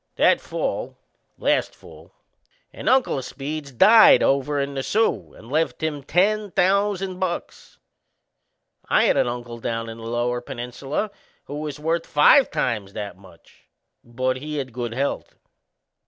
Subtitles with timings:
[0.15, 0.97] That fall
[1.37, 2.11] last fall
[2.73, 7.77] an uncle o' Speed's died over in the Soo and left him ten thousand bucks.
[8.89, 11.11] I had an uncle down in the Lower Peninsula
[11.45, 13.65] who was worth five times that much
[14.03, 15.35] but he had good health!